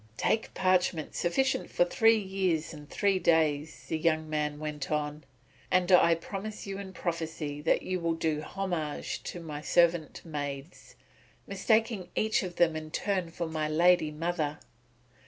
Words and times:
"Take 0.17 0.51
parchment 0.55 1.13
sufficient 1.13 1.69
for 1.69 1.85
three 1.85 2.17
years 2.17 2.73
and 2.73 2.89
three 2.89 3.19
days," 3.19 3.85
the 3.87 3.99
young 3.99 4.27
man 4.27 4.57
went 4.57 4.89
on, 4.91 5.25
"and 5.69 5.91
I 5.91 6.15
promise 6.15 6.65
you 6.65 6.79
in 6.79 6.91
prophecy 6.91 7.61
that 7.61 7.83
you 7.83 7.99
will 7.99 8.15
do 8.15 8.41
homage 8.41 9.21
to 9.25 9.39
my 9.39 9.61
servant 9.61 10.25
maids, 10.25 10.95
mistaking 11.45 12.09
each 12.15 12.41
of 12.41 12.55
them 12.55 12.75
in 12.75 12.89
turn 12.89 13.29
for 13.29 13.45
my 13.45 13.69
lady 13.69 14.09
mother." 14.09 14.57